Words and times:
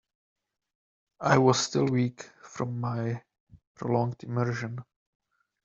I 1.19 1.37
was 1.37 1.59
still 1.59 1.85
weak 1.85 2.27
from 2.41 2.81
my 2.81 3.21
prolonged 3.75 4.23
immersion. 4.23 4.83